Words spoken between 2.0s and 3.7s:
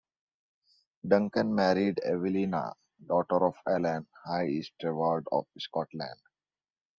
Avelina, daughter of